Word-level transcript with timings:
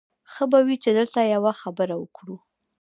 ښه 0.31 0.43
به 0.51 0.59
وي 0.65 0.75
چې 0.83 0.89
دلته 0.99 1.19
یوه 1.33 1.51
خبره 1.61 1.95
وکړو 1.97 2.35